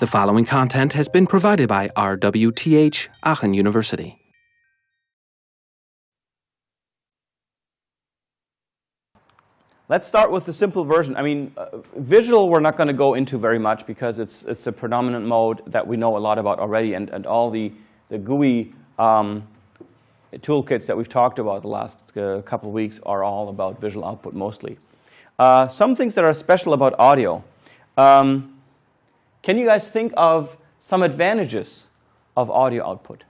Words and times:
The 0.00 0.08
following 0.08 0.44
content 0.44 0.94
has 0.94 1.08
been 1.08 1.24
provided 1.24 1.68
by 1.68 1.86
RWTH 1.90 3.06
Aachen 3.22 3.54
University. 3.54 4.18
Let's 9.88 10.08
start 10.08 10.32
with 10.32 10.46
the 10.46 10.52
simple 10.52 10.84
version. 10.84 11.14
I 11.14 11.22
mean, 11.22 11.52
uh, 11.56 11.78
visual 11.96 12.48
we're 12.48 12.58
not 12.58 12.76
going 12.76 12.88
to 12.88 12.92
go 12.92 13.14
into 13.14 13.38
very 13.38 13.60
much 13.60 13.86
because 13.86 14.18
it's, 14.18 14.44
it's 14.46 14.66
a 14.66 14.72
predominant 14.72 15.26
mode 15.26 15.62
that 15.68 15.86
we 15.86 15.96
know 15.96 16.16
a 16.16 16.18
lot 16.18 16.38
about 16.38 16.58
already, 16.58 16.94
and, 16.94 17.08
and 17.10 17.24
all 17.24 17.48
the, 17.48 17.70
the 18.08 18.18
GUI 18.18 18.74
um, 18.98 19.46
toolkits 20.32 20.86
that 20.86 20.96
we've 20.96 21.08
talked 21.08 21.38
about 21.38 21.62
the 21.62 21.68
last 21.68 21.98
uh, 22.16 22.42
couple 22.42 22.68
of 22.68 22.74
weeks 22.74 22.98
are 23.06 23.22
all 23.22 23.48
about 23.48 23.80
visual 23.80 24.04
output 24.04 24.34
mostly. 24.34 24.76
Uh, 25.38 25.68
some 25.68 25.94
things 25.94 26.16
that 26.16 26.24
are 26.24 26.34
special 26.34 26.72
about 26.72 26.98
audio. 26.98 27.44
Um, 27.96 28.53
can 29.44 29.58
you 29.58 29.66
guys 29.66 29.90
think 29.90 30.12
of 30.16 30.56
some 30.80 31.02
advantages 31.02 31.84
of 32.34 32.50
audio 32.50 32.82
output? 32.84 33.24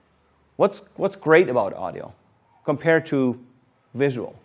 What's, 0.54 0.80
what's 0.94 1.16
great 1.16 1.48
about 1.48 1.74
audio 1.74 2.12
compared 2.64 3.04
to 3.06 3.38
visual? 3.94 4.36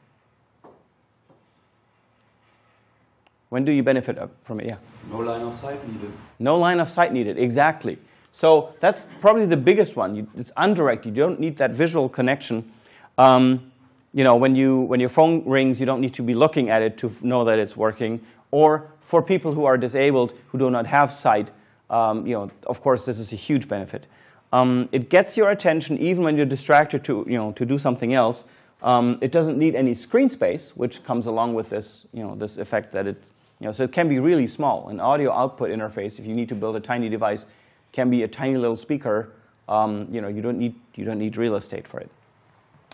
When 3.49 3.65
do 3.65 3.71
you 3.71 3.83
benefit 3.83 4.17
from 4.43 4.59
it? 4.59 4.65
Yeah. 4.65 4.77
No 5.11 5.19
line 5.19 5.41
of 5.43 5.55
sight 5.55 5.87
needed. 5.87 6.11
No 6.39 6.57
line 6.57 6.79
of 6.79 6.89
sight 6.89 7.13
needed, 7.13 7.37
exactly. 7.37 7.99
So 8.31 8.73
that's 8.79 9.05
probably 9.21 9.45
the 9.45 9.57
biggest 9.57 9.95
one. 9.95 10.15
You, 10.15 10.27
it's 10.35 10.51
undirected. 10.57 11.15
You 11.15 11.21
don't 11.21 11.39
need 11.39 11.57
that 11.57 11.71
visual 11.71 12.09
connection. 12.09 12.71
Um, 13.19 13.71
you 14.11 14.23
know, 14.23 14.35
when, 14.35 14.55
you, 14.55 14.81
when 14.81 14.99
your 14.99 15.09
phone 15.09 15.47
rings, 15.47 15.79
you 15.79 15.85
don't 15.85 16.01
need 16.01 16.15
to 16.15 16.23
be 16.23 16.33
looking 16.33 16.71
at 16.71 16.81
it 16.81 16.97
to 16.99 17.15
know 17.21 17.45
that 17.45 17.59
it's 17.59 17.77
working. 17.77 18.21
Or 18.49 18.89
for 19.01 19.21
people 19.21 19.53
who 19.53 19.65
are 19.65 19.77
disabled, 19.77 20.33
who 20.47 20.57
do 20.57 20.71
not 20.71 20.87
have 20.87 21.13
sight, 21.13 21.51
um, 21.89 22.25
you 22.25 22.33
know, 22.33 22.51
of 22.67 22.81
course, 22.81 23.05
this 23.05 23.19
is 23.19 23.33
a 23.33 23.35
huge 23.35 23.67
benefit. 23.67 24.05
Um, 24.51 24.89
it 24.91 25.09
gets 25.09 25.37
your 25.37 25.51
attention 25.51 25.97
even 25.99 26.23
when 26.23 26.35
you're 26.35 26.45
distracted 26.45 27.03
to, 27.05 27.25
you 27.27 27.37
know, 27.37 27.51
to 27.53 27.65
do 27.65 27.77
something 27.77 28.13
else. 28.13 28.45
Um, 28.81 29.17
it 29.21 29.31
doesn't 29.31 29.57
need 29.57 29.75
any 29.75 29.93
screen 29.93 30.29
space, 30.29 30.71
which 30.75 31.03
comes 31.03 31.25
along 31.27 31.53
with 31.53 31.69
this, 31.69 32.05
you 32.13 32.23
know, 32.23 32.35
this 32.35 32.57
effect 32.57 32.91
that 32.93 33.07
it 33.07 33.21
you 33.59 33.67
know, 33.67 33.73
so 33.73 33.83
it 33.83 33.91
can 33.91 34.07
be 34.07 34.19
really 34.19 34.47
small. 34.47 34.87
An 34.87 34.99
audio 34.99 35.31
output 35.33 35.69
interface, 35.69 36.17
if 36.17 36.25
you 36.25 36.33
need 36.33 36.47
to 36.49 36.55
build 36.55 36.75
a 36.75 36.79
tiny 36.79 37.09
device, 37.09 37.45
can 37.91 38.09
be 38.09 38.23
a 38.23 38.27
tiny 38.27 38.57
little 38.57 38.77
speaker. 38.77 39.33
Um, 39.67 40.07
you 40.09 40.21
know, 40.21 40.29
you 40.29 40.41
don't 40.41 40.57
need 40.57 40.75
you 40.95 41.05
don't 41.05 41.19
need 41.19 41.35
real 41.37 41.55
estate 41.55 41.87
for 41.87 41.99
it. 41.99 42.09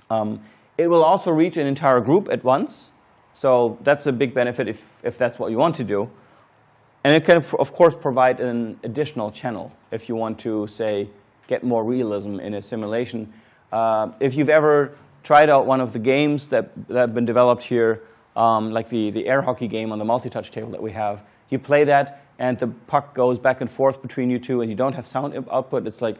Um, 0.09 0.41
it 0.77 0.87
will 0.87 1.03
also 1.03 1.31
reach 1.31 1.57
an 1.57 1.67
entire 1.67 2.01
group 2.01 2.27
at 2.31 2.43
once, 2.43 2.89
so 3.33 3.77
that's 3.83 4.07
a 4.07 4.11
big 4.11 4.33
benefit 4.33 4.67
if 4.67 4.81
if 5.03 5.17
that's 5.17 5.37
what 5.37 5.51
you 5.51 5.57
want 5.57 5.75
to 5.75 5.83
do. 5.83 6.09
And 7.05 7.13
it 7.13 7.23
can, 7.23 7.45
of 7.59 7.71
course, 7.71 7.93
provide 7.93 8.39
an 8.39 8.79
additional 8.81 9.29
channel 9.29 9.71
if 9.91 10.09
you 10.09 10.15
want 10.15 10.39
to 10.39 10.65
say 10.65 11.07
get 11.45 11.63
more 11.63 11.83
realism 11.83 12.39
in 12.39 12.55
a 12.55 12.63
simulation. 12.63 13.31
Uh, 13.71 14.09
if 14.19 14.33
you've 14.33 14.49
ever 14.49 14.97
tried 15.21 15.51
out 15.51 15.67
one 15.67 15.81
of 15.81 15.93
the 15.93 15.99
games 15.99 16.47
that, 16.47 16.71
that 16.87 16.97
have 16.97 17.13
been 17.13 17.27
developed 17.27 17.61
here, 17.61 18.01
um, 18.35 18.71
like 18.71 18.89
the, 18.89 19.11
the 19.11 19.27
air 19.27 19.43
hockey 19.43 19.67
game 19.67 19.91
on 19.91 19.99
the 19.99 20.03
multi-touch 20.03 20.49
table 20.49 20.71
that 20.71 20.81
we 20.81 20.93
have. 20.93 21.21
You 21.51 21.59
play 21.59 21.83
that, 21.83 22.23
and 22.39 22.57
the 22.57 22.69
puck 22.87 23.13
goes 23.13 23.37
back 23.37 23.61
and 23.61 23.69
forth 23.69 24.01
between 24.01 24.31
you 24.31 24.39
two, 24.39 24.61
and 24.61 24.71
you 24.71 24.75
don't 24.75 24.93
have 24.93 25.05
sound 25.05 25.35
output. 25.51 25.85
It's 25.85 26.01
like, 26.01 26.17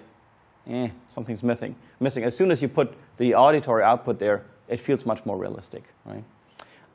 eh, 0.69 0.89
something's 1.08 1.41
missing. 1.41 1.75
Missing. 2.00 2.25
As 2.25 2.38
soon 2.38 2.52
as 2.52 2.61
you 2.61 2.67
put 2.67 2.94
the 3.17 3.33
auditory 3.33 3.81
output 3.81 4.19
there, 4.19 4.44
it 4.67 4.80
feels 4.80 5.03
much 5.03 5.25
more 5.25 5.36
realistic, 5.36 5.83
right? 6.06 6.23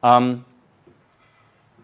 Um, 0.05 0.45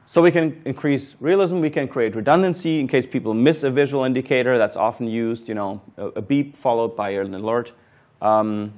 so 0.06 0.22
we 0.22 0.30
can 0.30 0.60
increase 0.64 1.16
realism. 1.20 1.60
We 1.60 1.70
can 1.70 1.88
create 1.88 2.14
redundancy 2.14 2.80
in 2.80 2.88
case 2.88 3.06
people 3.06 3.34
miss 3.34 3.62
a 3.62 3.70
visual 3.70 4.04
indicator. 4.04 4.56
That's 4.56 4.76
often 4.76 5.06
used, 5.06 5.48
you 5.48 5.54
know, 5.54 5.80
a, 5.96 6.22
beep 6.22 6.56
followed 6.56 6.96
by 6.96 7.10
an 7.10 7.34
alert. 7.34 7.72
Um, 8.22 8.72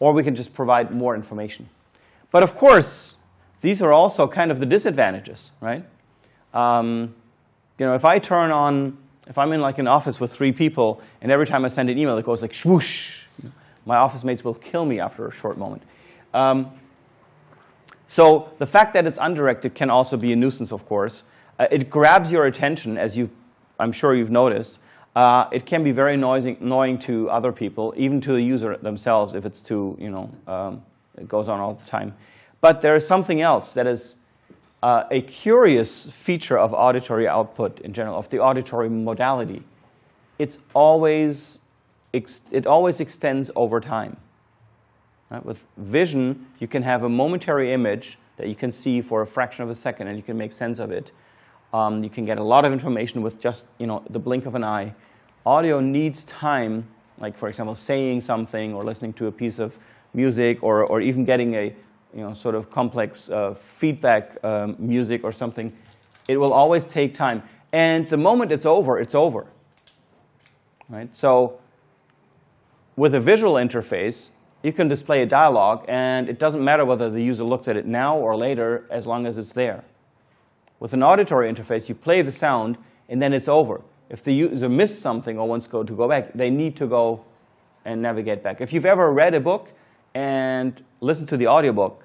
or 0.00 0.12
we 0.12 0.22
can 0.22 0.34
just 0.34 0.52
provide 0.52 0.90
more 0.90 1.14
information. 1.14 1.68
But 2.30 2.42
of 2.42 2.54
course, 2.54 3.14
these 3.60 3.82
are 3.82 3.92
also 3.92 4.28
kind 4.28 4.50
of 4.50 4.60
the 4.60 4.66
disadvantages, 4.66 5.50
right? 5.60 5.84
Um, 6.54 7.14
you 7.78 7.86
know, 7.86 7.94
if 7.94 8.04
I 8.04 8.18
turn 8.18 8.50
on, 8.50 8.98
if 9.26 9.38
I'm 9.38 9.52
in 9.52 9.60
like 9.60 9.78
an 9.78 9.86
office 9.86 10.20
with 10.20 10.32
three 10.32 10.52
people, 10.52 11.00
and 11.20 11.32
every 11.32 11.46
time 11.46 11.64
I 11.64 11.68
send 11.68 11.90
an 11.90 11.98
email, 11.98 12.16
it 12.18 12.24
goes 12.24 12.42
like 12.42 12.54
swoosh, 12.54 13.22
my 13.86 13.96
office 13.96 14.24
mates 14.24 14.44
will 14.44 14.54
kill 14.54 14.84
me 14.84 15.00
after 15.00 15.26
a 15.26 15.32
short 15.32 15.56
moment. 15.56 15.82
Um, 16.34 16.72
so 18.08 18.48
the 18.58 18.66
fact 18.66 18.94
that 18.94 19.06
it's 19.06 19.18
undirected 19.18 19.74
can 19.74 19.90
also 19.90 20.16
be 20.16 20.32
a 20.32 20.36
nuisance, 20.36 20.72
of 20.72 20.86
course. 20.86 21.22
Uh, 21.58 21.66
it 21.70 21.90
grabs 21.90 22.32
your 22.32 22.46
attention, 22.46 22.96
as 22.96 23.16
you, 23.16 23.30
I'm 23.78 23.92
sure 23.92 24.14
you've 24.14 24.30
noticed. 24.30 24.78
Uh, 25.14 25.48
it 25.52 25.66
can 25.66 25.84
be 25.84 25.92
very 25.92 26.16
noisy, 26.16 26.56
annoying 26.60 26.98
to 27.00 27.28
other 27.28 27.52
people, 27.52 27.92
even 27.96 28.20
to 28.22 28.32
the 28.32 28.40
user 28.40 28.76
themselves, 28.78 29.34
if 29.34 29.44
it's 29.44 29.60
too, 29.60 29.96
you 30.00 30.10
know, 30.10 30.30
um, 30.46 30.82
it 31.18 31.28
goes 31.28 31.48
on 31.48 31.60
all 31.60 31.74
the 31.74 31.84
time. 31.84 32.14
But 32.60 32.80
there 32.80 32.96
is 32.96 33.06
something 33.06 33.42
else 33.42 33.74
that 33.74 33.86
is 33.86 34.16
uh, 34.82 35.04
a 35.10 35.20
curious 35.22 36.06
feature 36.10 36.58
of 36.58 36.72
auditory 36.72 37.28
output 37.28 37.80
in 37.80 37.92
general, 37.92 38.16
of 38.16 38.28
the 38.30 38.38
auditory 38.38 38.88
modality. 38.88 39.62
It's 40.38 40.58
always, 40.72 41.58
it 42.12 42.66
always 42.66 43.00
extends 43.00 43.50
over 43.54 43.80
time. 43.80 44.16
Right? 45.30 45.44
With 45.44 45.62
vision, 45.76 46.46
you 46.58 46.68
can 46.68 46.82
have 46.82 47.02
a 47.02 47.08
momentary 47.08 47.72
image 47.72 48.18
that 48.36 48.48
you 48.48 48.54
can 48.54 48.72
see 48.72 49.00
for 49.00 49.22
a 49.22 49.26
fraction 49.26 49.62
of 49.62 49.70
a 49.70 49.74
second 49.74 50.08
and 50.08 50.16
you 50.16 50.22
can 50.22 50.38
make 50.38 50.52
sense 50.52 50.78
of 50.78 50.90
it. 50.90 51.12
Um, 51.74 52.02
you 52.02 52.08
can 52.08 52.24
get 52.24 52.38
a 52.38 52.42
lot 52.42 52.64
of 52.64 52.72
information 52.72 53.20
with 53.20 53.38
just 53.38 53.64
you 53.78 53.86
know, 53.86 54.02
the 54.08 54.18
blink 54.18 54.46
of 54.46 54.54
an 54.54 54.64
eye. 54.64 54.94
Audio 55.44 55.80
needs 55.80 56.24
time, 56.24 56.88
like 57.18 57.36
for 57.36 57.48
example, 57.48 57.74
saying 57.74 58.22
something 58.22 58.74
or 58.74 58.84
listening 58.84 59.12
to 59.14 59.26
a 59.26 59.32
piece 59.32 59.58
of 59.58 59.78
music 60.14 60.62
or, 60.62 60.84
or 60.84 61.00
even 61.00 61.24
getting 61.24 61.54
a 61.54 61.74
you 62.14 62.22
know, 62.22 62.32
sort 62.32 62.54
of 62.54 62.70
complex 62.70 63.28
uh, 63.28 63.54
feedback 63.54 64.42
um, 64.44 64.76
music 64.78 65.24
or 65.24 65.32
something, 65.32 65.70
it 66.26 66.38
will 66.38 66.54
always 66.54 66.86
take 66.86 67.12
time. 67.12 67.42
And 67.72 68.08
the 68.08 68.16
moment 68.16 68.50
it's 68.50 68.64
over, 68.64 68.98
it's 68.98 69.14
over. 69.14 69.46
Right? 70.88 71.14
So 71.14 71.60
with 72.96 73.14
a 73.14 73.20
visual 73.20 73.54
interface, 73.54 74.28
you 74.62 74.72
can 74.72 74.88
display 74.88 75.22
a 75.22 75.26
dialogue, 75.26 75.84
and 75.88 76.28
it 76.28 76.38
doesn't 76.38 76.62
matter 76.62 76.84
whether 76.84 77.10
the 77.10 77.22
user 77.22 77.44
looks 77.44 77.68
at 77.68 77.76
it 77.76 77.86
now 77.86 78.16
or 78.16 78.36
later, 78.36 78.86
as 78.90 79.06
long 79.06 79.26
as 79.26 79.38
it's 79.38 79.52
there. 79.52 79.84
With 80.80 80.92
an 80.92 81.02
auditory 81.02 81.52
interface, 81.52 81.88
you 81.88 81.94
play 81.94 82.22
the 82.22 82.32
sound, 82.32 82.78
and 83.08 83.20
then 83.22 83.32
it's 83.32 83.48
over. 83.48 83.80
If 84.10 84.22
the 84.22 84.32
user 84.32 84.68
missed 84.68 85.00
something 85.00 85.38
or 85.38 85.46
wants 85.48 85.66
to 85.66 85.72
go, 85.72 85.82
to 85.82 85.92
go 85.92 86.08
back, 86.08 86.32
they 86.34 86.50
need 86.50 86.76
to 86.76 86.86
go 86.86 87.24
and 87.84 88.02
navigate 88.02 88.42
back. 88.42 88.60
If 88.60 88.72
you've 88.72 88.86
ever 88.86 89.12
read 89.12 89.34
a 89.34 89.40
book 89.40 89.70
and 90.14 90.82
listened 91.00 91.28
to 91.28 91.36
the 91.36 91.46
audiobook 91.46 92.04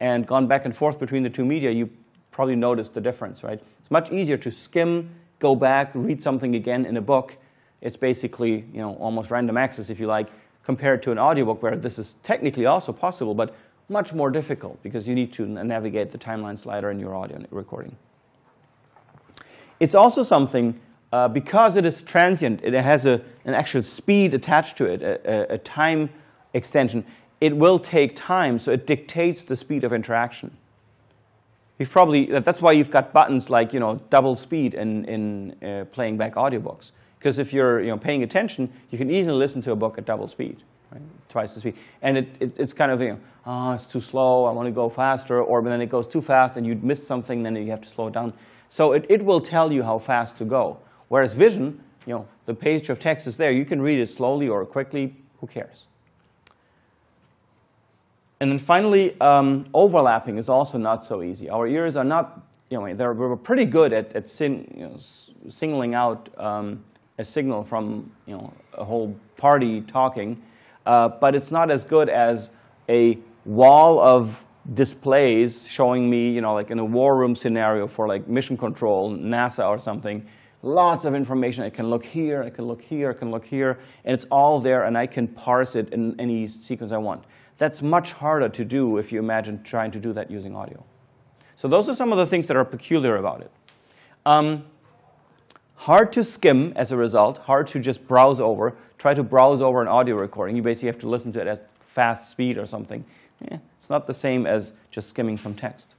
and 0.00 0.26
gone 0.26 0.46
back 0.46 0.64
and 0.64 0.76
forth 0.76 0.98
between 0.98 1.22
the 1.22 1.30
two 1.30 1.44
media, 1.44 1.70
you 1.70 1.90
probably 2.30 2.56
noticed 2.56 2.94
the 2.94 3.00
difference, 3.00 3.42
right? 3.42 3.60
It's 3.80 3.90
much 3.90 4.12
easier 4.12 4.36
to 4.36 4.50
skim, 4.50 5.10
go 5.38 5.56
back, 5.56 5.90
read 5.94 6.22
something 6.22 6.54
again 6.54 6.86
in 6.86 6.96
a 6.96 7.00
book. 7.00 7.36
It's 7.80 7.96
basically, 7.96 8.64
you 8.72 8.80
know, 8.80 8.94
almost 8.96 9.30
random 9.30 9.56
access, 9.56 9.90
if 9.90 9.98
you 9.98 10.06
like, 10.06 10.28
compared 10.68 11.02
to 11.02 11.10
an 11.10 11.18
audiobook 11.18 11.62
where 11.62 11.76
this 11.76 11.98
is 11.98 12.16
technically 12.22 12.66
also 12.66 12.92
possible, 12.92 13.34
but 13.34 13.54
much 13.88 14.12
more 14.12 14.30
difficult 14.30 14.78
because 14.82 15.08
you 15.08 15.14
need 15.14 15.32
to 15.32 15.46
navigate 15.46 16.12
the 16.12 16.18
timeline 16.18 16.58
slider 16.58 16.90
in 16.90 17.00
your 17.00 17.14
audio 17.14 17.42
recording. 17.50 17.96
It's 19.80 19.94
also 19.94 20.22
something, 20.22 20.78
uh, 21.10 21.28
because 21.28 21.78
it 21.78 21.86
is 21.86 22.02
transient, 22.02 22.60
it 22.62 22.74
has 22.74 23.06
a, 23.06 23.22
an 23.46 23.54
actual 23.54 23.82
speed 23.82 24.34
attached 24.34 24.76
to 24.76 24.84
it, 24.84 25.00
a, 25.00 25.54
a, 25.54 25.56
time 25.56 26.10
extension 26.52 27.02
it 27.40 27.56
will 27.56 27.78
take 27.78 28.14
time, 28.14 28.58
so 28.58 28.70
it 28.70 28.86
dictates 28.86 29.42
the 29.44 29.56
speed 29.56 29.84
of 29.84 29.94
interaction. 29.94 30.54
You've 31.78 31.90
probably, 31.90 32.26
that's 32.40 32.60
why 32.60 32.72
you've 32.72 32.90
got 32.90 33.14
buttons 33.14 33.48
like, 33.48 33.72
you 33.72 33.80
know, 33.80 34.02
double 34.10 34.36
speed 34.36 34.74
in, 34.74 35.06
in 35.06 35.64
uh, 35.64 35.84
playing 35.92 36.18
back 36.18 36.34
audiobooks. 36.34 36.90
Because 37.18 37.38
if 37.38 37.52
you're, 37.52 37.80
you 37.80 37.88
know, 37.88 37.96
paying 37.96 38.22
attention, 38.22 38.72
you 38.90 38.98
can 38.98 39.10
easily 39.10 39.36
listen 39.36 39.60
to 39.62 39.72
a 39.72 39.76
book 39.76 39.98
at 39.98 40.04
double 40.04 40.28
speed, 40.28 40.62
right? 40.92 41.02
twice 41.28 41.54
the 41.54 41.60
speed. 41.60 41.76
And 42.02 42.18
it, 42.18 42.28
it, 42.40 42.58
it's 42.58 42.72
kind 42.72 42.92
of, 42.92 43.00
you 43.00 43.08
know, 43.08 43.20
oh, 43.46 43.72
it's 43.72 43.86
too 43.86 44.00
slow, 44.00 44.44
I 44.44 44.52
want 44.52 44.66
to 44.66 44.72
go 44.72 44.88
faster, 44.88 45.42
or 45.42 45.62
then 45.62 45.80
it 45.80 45.86
goes 45.86 46.06
too 46.06 46.22
fast 46.22 46.56
and 46.56 46.66
you 46.66 46.76
missed 46.76 47.06
something, 47.06 47.42
then 47.42 47.56
you 47.56 47.70
have 47.70 47.80
to 47.80 47.88
slow 47.88 48.06
it 48.06 48.14
down. 48.14 48.32
So 48.68 48.92
it, 48.92 49.06
it 49.08 49.24
will 49.24 49.40
tell 49.40 49.72
you 49.72 49.82
how 49.82 49.98
fast 49.98 50.36
to 50.38 50.44
go. 50.44 50.78
Whereas 51.08 51.34
vision, 51.34 51.82
you 52.06 52.14
know, 52.14 52.28
the 52.46 52.54
page 52.54 52.88
of 52.88 53.00
text 53.00 53.26
is 53.26 53.36
there. 53.36 53.50
You 53.50 53.64
can 53.64 53.82
read 53.82 53.98
it 53.98 54.10
slowly 54.10 54.48
or 54.48 54.64
quickly, 54.64 55.16
who 55.40 55.46
cares? 55.46 55.86
And 58.40 58.52
then 58.52 58.58
finally, 58.58 59.20
um, 59.20 59.66
overlapping 59.74 60.38
is 60.38 60.48
also 60.48 60.78
not 60.78 61.04
so 61.04 61.22
easy. 61.22 61.50
Our 61.50 61.66
ears 61.66 61.96
are 61.96 62.04
not, 62.04 62.40
you 62.70 62.78
know, 62.78 62.94
they're, 62.94 63.12
we're 63.12 63.36
pretty 63.36 63.64
good 63.64 63.92
at, 63.92 64.14
at 64.14 64.28
sing, 64.28 64.72
you 64.76 64.84
know, 64.84 64.98
singling 65.48 65.94
out 65.94 66.28
um, 66.38 66.84
a 67.18 67.24
signal 67.24 67.64
from, 67.64 68.10
you 68.26 68.36
know, 68.36 68.52
a 68.74 68.84
whole 68.84 69.14
party 69.36 69.80
talking, 69.82 70.40
uh, 70.86 71.08
but 71.08 71.34
it's 71.34 71.50
not 71.50 71.70
as 71.70 71.84
good 71.84 72.08
as 72.08 72.50
a 72.88 73.18
wall 73.44 74.00
of 74.00 74.44
displays 74.74 75.66
showing 75.66 76.08
me, 76.08 76.30
you 76.30 76.40
know, 76.40 76.54
like 76.54 76.70
in 76.70 76.78
a 76.78 76.84
war 76.84 77.16
room 77.16 77.34
scenario 77.34 77.86
for 77.86 78.06
like 78.06 78.28
mission 78.28 78.56
control, 78.56 79.10
NASA 79.10 79.66
or 79.66 79.78
something, 79.78 80.24
lots 80.62 81.04
of 81.04 81.14
information. 81.14 81.64
I 81.64 81.70
can 81.70 81.90
look 81.90 82.04
here, 82.04 82.42
I 82.42 82.50
can 82.50 82.66
look 82.66 82.82
here, 82.82 83.10
I 83.10 83.14
can 83.14 83.30
look 83.30 83.44
here, 83.44 83.78
and 84.04 84.14
it's 84.14 84.26
all 84.30 84.60
there, 84.60 84.84
and 84.84 84.96
I 84.96 85.06
can 85.06 85.26
parse 85.28 85.74
it 85.74 85.92
in 85.92 86.18
any 86.20 86.46
sequence 86.46 86.92
I 86.92 86.98
want. 86.98 87.24
That's 87.58 87.82
much 87.82 88.12
harder 88.12 88.48
to 88.48 88.64
do 88.64 88.98
if 88.98 89.10
you 89.10 89.18
imagine 89.18 89.62
trying 89.64 89.90
to 89.92 89.98
do 89.98 90.12
that 90.12 90.30
using 90.30 90.54
audio. 90.54 90.84
So 91.56 91.66
those 91.66 91.88
are 91.88 91.96
some 91.96 92.12
of 92.12 92.18
the 92.18 92.26
things 92.26 92.46
that 92.46 92.56
are 92.56 92.64
peculiar 92.64 93.16
about 93.16 93.40
it. 93.40 93.50
Um, 94.26 94.64
hard 95.78 96.12
to 96.12 96.24
skim 96.24 96.72
as 96.76 96.92
a 96.92 96.96
result, 96.96 97.38
hard 97.38 97.66
to 97.68 97.80
just 97.80 98.06
browse 98.06 98.40
over. 98.40 98.74
Try 98.98 99.14
to 99.14 99.22
browse 99.22 99.62
over 99.62 99.80
an 99.80 99.88
audio 99.88 100.16
recording. 100.16 100.56
You 100.56 100.62
basically 100.62 100.88
have 100.88 100.98
to 100.98 101.08
listen 101.08 101.32
to 101.32 101.40
it 101.40 101.46
at 101.46 101.70
fast 101.86 102.30
speed 102.30 102.58
or 102.58 102.66
something. 102.66 103.04
It's 103.40 103.88
not 103.88 104.06
the 104.06 104.14
same 104.14 104.46
as 104.46 104.72
just 104.90 105.08
skimming 105.08 105.38
some 105.38 105.54
text. 105.54 105.94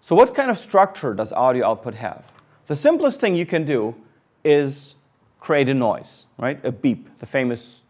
So 0.00 0.16
what 0.16 0.34
kind 0.34 0.50
of 0.50 0.58
structure 0.58 1.12
does 1.14 1.32
audio 1.32 1.66
output 1.66 1.94
have? 1.94 2.24
The 2.66 2.76
simplest 2.76 3.20
thing 3.20 3.36
you 3.36 3.46
can 3.46 3.64
do 3.64 3.94
is 4.42 4.94
create 5.38 5.68
a 5.68 5.74
noise, 5.74 6.24
right? 6.38 6.58
A 6.64 6.72
beep, 6.72 7.18
the 7.18 7.26
famous 7.26 7.80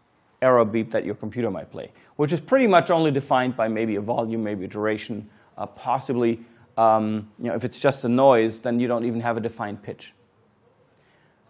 error 0.41 0.65
beep 0.65 0.91
that 0.91 1.05
your 1.05 1.15
computer 1.15 1.49
might 1.49 1.71
play, 1.71 1.91
which 2.17 2.33
is 2.33 2.41
pretty 2.41 2.67
much 2.67 2.91
only 2.91 3.11
defined 3.11 3.55
by 3.55 3.67
maybe 3.67 3.95
a 3.95 4.01
volume, 4.01 4.43
maybe 4.43 4.65
a 4.65 4.67
duration, 4.67 5.29
uh, 5.57 5.65
possibly, 5.65 6.39
um, 6.77 7.29
you 7.39 7.45
know, 7.45 7.55
if 7.55 7.63
it's 7.63 7.79
just 7.79 8.03
a 8.03 8.09
noise, 8.09 8.59
then 8.59 8.79
you 8.79 8.87
don't 8.87 9.05
even 9.05 9.21
have 9.21 9.37
a 9.37 9.41
defined 9.41 9.81
pitch. 9.81 10.13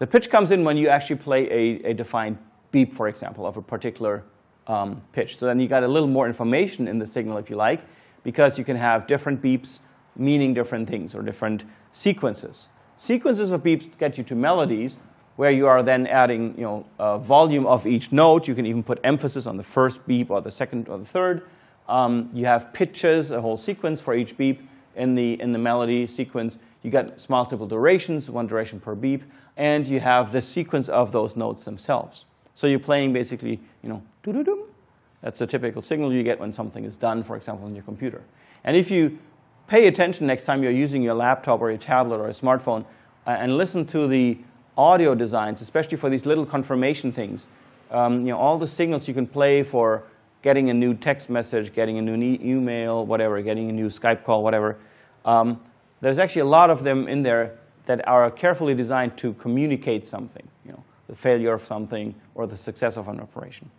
The 0.01 0.07
pitch 0.07 0.31
comes 0.31 0.49
in 0.49 0.63
when 0.63 0.77
you 0.77 0.87
actually 0.87 1.17
play 1.17 1.47
a, 1.51 1.91
a 1.91 1.93
defined 1.93 2.39
beep, 2.71 2.91
for 2.91 3.07
example, 3.07 3.45
of 3.45 3.57
a 3.57 3.61
particular 3.61 4.23
um, 4.65 4.99
pitch. 5.11 5.37
So 5.37 5.45
then 5.45 5.59
you 5.59 5.67
got 5.67 5.83
a 5.83 5.87
little 5.87 6.07
more 6.07 6.25
information 6.25 6.87
in 6.87 6.97
the 6.97 7.05
signal, 7.05 7.37
if 7.37 7.51
you 7.51 7.55
like, 7.55 7.81
because 8.23 8.57
you 8.57 8.63
can 8.63 8.75
have 8.75 9.05
different 9.05 9.43
beeps 9.43 9.77
meaning 10.15 10.55
different 10.55 10.89
things 10.89 11.13
or 11.13 11.21
different 11.21 11.65
sequences. 11.91 12.69
Sequences 12.97 13.51
of 13.51 13.61
beeps 13.61 13.95
get 13.95 14.17
you 14.17 14.23
to 14.23 14.33
melodies 14.33 14.97
where 15.35 15.51
you 15.51 15.67
are 15.67 15.83
then 15.83 16.07
adding 16.07 16.55
you 16.57 16.63
know, 16.63 16.85
a 16.97 17.19
volume 17.19 17.67
of 17.67 17.85
each 17.85 18.11
note. 18.11 18.47
You 18.47 18.55
can 18.55 18.65
even 18.65 18.81
put 18.81 18.99
emphasis 19.03 19.45
on 19.45 19.55
the 19.55 19.63
first 19.63 20.03
beep 20.07 20.31
or 20.31 20.41
the 20.41 20.49
second 20.49 20.89
or 20.89 20.97
the 20.97 21.05
third. 21.05 21.43
Um, 21.87 22.27
you 22.33 22.47
have 22.47 22.73
pitches, 22.73 23.29
a 23.29 23.39
whole 23.39 23.55
sequence 23.55 24.01
for 24.01 24.15
each 24.15 24.35
beep 24.35 24.67
in 24.95 25.13
the, 25.13 25.39
in 25.39 25.51
the 25.51 25.59
melody 25.59 26.07
sequence. 26.07 26.57
You 26.81 26.89
get 26.89 27.29
multiple 27.29 27.67
durations, 27.67 28.31
one 28.31 28.47
duration 28.47 28.79
per 28.79 28.95
beep, 28.95 29.23
and 29.57 29.87
you 29.87 29.99
have 29.99 30.31
the 30.31 30.41
sequence 30.41 30.89
of 30.89 31.11
those 31.11 31.35
notes 31.35 31.65
themselves. 31.65 32.25
So 32.53 32.67
you're 32.67 32.79
playing 32.79 33.13
basically, 33.13 33.59
you 33.83 33.89
know, 33.89 34.01
doo-doo-doo. 34.23 34.67
That's 35.21 35.39
a 35.41 35.47
typical 35.47 35.81
signal 35.81 36.11
you 36.11 36.23
get 36.23 36.39
when 36.39 36.51
something 36.51 36.83
is 36.83 36.95
done, 36.95 37.23
for 37.23 37.35
example, 37.35 37.65
on 37.65 37.75
your 37.75 37.83
computer. 37.83 38.21
And 38.63 38.75
if 38.75 38.89
you 38.89 39.17
pay 39.67 39.87
attention 39.87 40.27
next 40.27 40.43
time 40.43 40.61
you're 40.63 40.71
using 40.71 41.01
your 41.01 41.13
laptop 41.13 41.61
or 41.61 41.69
your 41.69 41.77
tablet 41.77 42.17
or 42.17 42.27
a 42.27 42.33
smartphone 42.33 42.83
uh, 43.27 43.31
and 43.31 43.57
listen 43.57 43.85
to 43.85 44.07
the 44.07 44.37
audio 44.77 45.13
designs, 45.13 45.61
especially 45.61 45.97
for 45.97 46.09
these 46.09 46.25
little 46.25 46.45
confirmation 46.45 47.11
things. 47.11 47.47
Um, 47.91 48.25
you 48.25 48.31
know, 48.31 48.37
all 48.37 48.57
the 48.57 48.67
signals 48.67 49.07
you 49.07 49.13
can 49.13 49.27
play 49.27 49.63
for 49.63 50.03
getting 50.41 50.69
a 50.69 50.73
new 50.73 50.93
text 50.93 51.29
message, 51.29 51.73
getting 51.73 51.97
a 51.99 52.01
new 52.01 52.15
e 52.15 52.39
email, 52.43 53.05
whatever, 53.05 53.41
getting 53.41 53.69
a 53.69 53.73
new 53.73 53.89
Skype 53.89 54.23
call, 54.23 54.43
whatever. 54.43 54.77
Um, 55.23 55.61
there's 55.99 56.19
actually 56.19 56.41
a 56.41 56.45
lot 56.45 56.69
of 56.69 56.83
them 56.83 57.07
in 57.07 57.21
there 57.21 57.59
that 57.85 58.07
are 58.07 58.29
carefully 58.31 58.73
designed 58.73 59.17
to 59.17 59.33
communicate 59.33 60.07
something, 60.07 60.47
you 60.65 60.71
know, 60.71 60.83
the 61.07 61.15
failure 61.15 61.53
of 61.53 61.63
something 61.63 62.13
or 62.35 62.47
the 62.47 62.57
success 62.57 62.97
of 62.97 63.07
an 63.07 63.19
operation. 63.19 63.69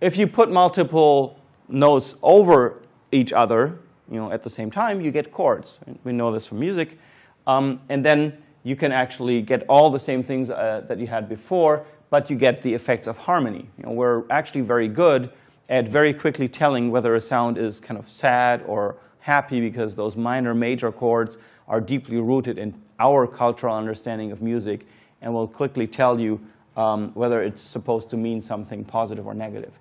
If 0.00 0.16
you 0.16 0.26
put 0.26 0.50
multiple 0.50 1.38
notes 1.68 2.14
over 2.22 2.82
each 3.12 3.32
other, 3.32 3.78
you 4.10 4.20
know, 4.20 4.30
at 4.30 4.42
the 4.42 4.50
same 4.50 4.70
time, 4.70 5.00
you 5.00 5.10
get 5.10 5.32
chords. 5.32 5.78
We 6.04 6.12
know 6.12 6.30
this 6.32 6.46
from 6.46 6.60
music. 6.60 6.98
Um, 7.46 7.80
and 7.88 8.04
then 8.04 8.36
you 8.62 8.76
can 8.76 8.92
actually 8.92 9.42
get 9.42 9.64
all 9.68 9.90
the 9.90 9.98
same 9.98 10.22
things 10.22 10.50
uh, 10.50 10.82
that 10.88 10.98
you 10.98 11.06
had 11.06 11.28
before, 11.28 11.86
but 12.10 12.30
you 12.30 12.36
get 12.36 12.62
the 12.62 12.72
effects 12.72 13.06
of 13.06 13.16
harmony. 13.16 13.68
You 13.78 13.84
know, 13.84 13.92
we're 13.92 14.24
actually 14.30 14.62
very 14.62 14.88
good 14.88 15.30
at 15.68 15.88
very 15.88 16.14
quickly 16.14 16.48
telling 16.48 16.90
whether 16.90 17.14
a 17.14 17.20
sound 17.20 17.58
is 17.58 17.80
kind 17.80 17.98
of 17.98 18.08
sad 18.08 18.62
or 18.66 18.96
happy 19.26 19.60
because 19.60 19.94
those 19.94 20.16
minor 20.16 20.54
major 20.54 20.92
chords 20.92 21.36
are 21.68 21.80
deeply 21.80 22.18
rooted 22.18 22.58
in 22.58 22.74
our 22.98 23.26
cultural 23.26 23.74
understanding 23.74 24.30
of 24.32 24.40
music 24.40 24.86
and 25.20 25.32
will 25.32 25.48
quickly 25.48 25.86
tell 25.86 26.20
you 26.20 26.40
um, 26.76 27.10
whether 27.14 27.42
it's 27.42 27.60
supposed 27.60 28.08
to 28.10 28.16
mean 28.16 28.40
something 28.40 28.84
positive 28.84 29.26
or 29.26 29.34
negative 29.34 29.72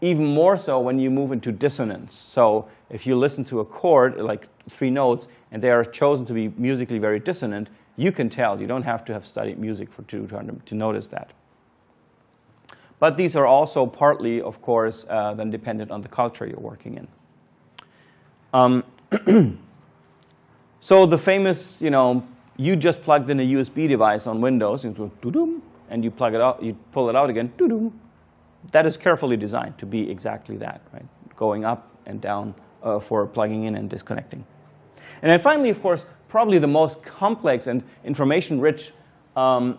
even 0.00 0.26
more 0.26 0.56
so 0.56 0.80
when 0.80 0.98
you 0.98 1.10
move 1.10 1.32
into 1.32 1.52
dissonance. 1.52 2.14
So 2.14 2.68
if 2.88 3.06
you 3.06 3.16
listen 3.16 3.44
to 3.46 3.60
a 3.60 3.64
chord, 3.64 4.16
like 4.16 4.48
three 4.68 4.90
notes, 4.90 5.28
and 5.52 5.62
they 5.62 5.70
are 5.70 5.84
chosen 5.84 6.24
to 6.26 6.32
be 6.32 6.48
musically 6.56 6.98
very 6.98 7.20
dissonant, 7.20 7.68
you 7.96 8.12
can 8.12 8.30
tell. 8.30 8.60
You 8.60 8.66
don't 8.66 8.82
have 8.82 9.04
to 9.06 9.12
have 9.12 9.26
studied 9.26 9.58
music 9.58 9.92
for 9.92 10.02
to, 10.04 10.26
to, 10.26 10.60
to 10.64 10.74
notice 10.74 11.08
that. 11.08 11.32
But 12.98 13.16
these 13.16 13.36
are 13.36 13.46
also 13.46 13.86
partly, 13.86 14.40
of 14.40 14.60
course, 14.62 15.06
uh, 15.08 15.34
then 15.34 15.50
dependent 15.50 15.90
on 15.90 16.02
the 16.02 16.08
culture 16.08 16.46
you're 16.46 16.58
working 16.60 16.96
in. 16.96 17.08
Um, 18.52 18.84
so 20.80 21.06
the 21.06 21.18
famous, 21.18 21.80
you 21.80 21.90
know, 21.90 22.26
you 22.56 22.76
just 22.76 23.02
plugged 23.02 23.30
in 23.30 23.40
a 23.40 23.46
USB 23.46 23.88
device 23.88 24.26
on 24.26 24.40
Windows, 24.40 24.84
and 24.84 26.04
you 26.04 26.10
plug 26.10 26.34
it 26.34 26.40
out, 26.40 26.62
you 26.62 26.74
pull 26.92 27.08
it 27.08 27.16
out 27.16 27.30
again, 27.30 27.52
that 28.72 28.86
is 28.86 28.96
carefully 28.96 29.36
designed 29.36 29.78
to 29.78 29.86
be 29.86 30.10
exactly 30.10 30.56
that, 30.58 30.82
right? 30.92 31.06
Going 31.36 31.64
up 31.64 31.90
and 32.06 32.20
down 32.20 32.54
uh, 32.82 33.00
for 33.00 33.26
plugging 33.26 33.64
in 33.64 33.76
and 33.76 33.88
disconnecting. 33.88 34.44
And 35.22 35.30
then 35.30 35.40
finally, 35.40 35.70
of 35.70 35.80
course, 35.82 36.04
probably 36.28 36.58
the 36.58 36.66
most 36.66 37.02
complex 37.02 37.66
and 37.66 37.82
information-rich 38.04 38.92
um, 39.36 39.78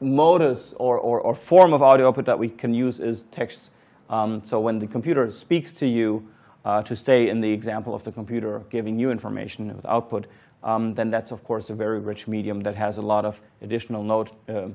modus 0.00 0.74
or, 0.78 0.98
or, 0.98 1.20
or, 1.20 1.34
form 1.34 1.72
of 1.72 1.82
audio 1.82 2.08
output 2.08 2.24
that 2.24 2.38
we 2.38 2.48
can 2.48 2.72
use 2.72 3.00
is 3.00 3.24
text. 3.30 3.70
Um, 4.08 4.42
so 4.44 4.60
when 4.60 4.78
the 4.78 4.86
computer 4.86 5.30
speaks 5.32 5.72
to 5.72 5.86
you, 5.86 6.26
uh, 6.68 6.82
to 6.82 6.94
stay 6.94 7.30
in 7.30 7.40
the 7.40 7.50
example 7.50 7.94
of 7.94 8.02
the 8.02 8.12
computer 8.12 8.62
giving 8.68 8.98
you 8.98 9.10
information 9.10 9.74
with 9.74 9.86
output, 9.86 10.26
um, 10.62 10.94
then 10.94 11.10
that's, 11.10 11.30
of 11.32 11.42
course, 11.42 11.70
a 11.70 11.74
very 11.74 11.98
rich 11.98 12.28
medium 12.28 12.60
that 12.60 12.76
has 12.76 12.98
a 12.98 13.02
lot 13.02 13.24
of 13.24 13.40
additional 13.62 14.02
note, 14.02 14.32
uh, 14.50 14.68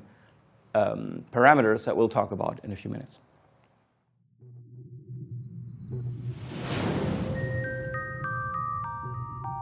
um, 0.73 1.23
parameters 1.31 1.83
that 1.85 1.95
we'll 1.95 2.09
talk 2.09 2.31
about 2.31 2.59
in 2.63 2.71
a 2.71 2.75
few 2.75 2.89
minutes. 2.89 3.19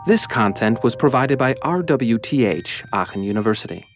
This 0.08 0.26
content 0.26 0.82
was 0.84 0.96
provided 0.96 1.38
by 1.38 1.56
RWTH 1.56 2.88
Aachen 2.94 3.24
University. 3.24 3.91